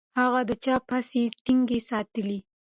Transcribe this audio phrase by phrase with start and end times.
[0.19, 2.37] هغه د چاپ هڅې ټینګې ساتلې.